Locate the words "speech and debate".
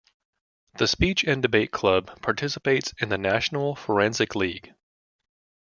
0.87-1.69